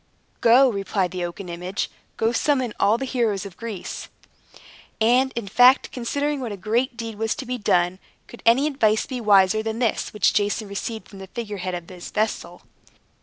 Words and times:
"Go," 0.41 0.67
replied 0.67 1.11
the 1.11 1.23
oaken 1.23 1.47
image, 1.47 1.87
"go, 2.17 2.31
summon 2.31 2.73
all 2.79 2.97
the 2.97 3.05
heroes 3.05 3.45
of 3.45 3.55
Greece." 3.55 4.07
And, 4.99 5.31
in 5.35 5.47
fact, 5.47 5.91
considering 5.91 6.39
what 6.39 6.51
a 6.51 6.57
great 6.57 6.97
deed 6.97 7.19
was 7.19 7.35
to 7.35 7.45
be 7.45 7.59
done, 7.59 7.99
could 8.25 8.41
any 8.43 8.65
advice 8.65 9.05
be 9.05 9.21
wiser 9.21 9.61
than 9.61 9.77
this 9.77 10.11
which 10.11 10.33
Jason 10.33 10.67
received 10.67 11.07
from 11.07 11.19
the 11.19 11.27
figure 11.27 11.57
head 11.57 11.75
of 11.75 11.87
his 11.87 12.09
vessel? 12.09 12.63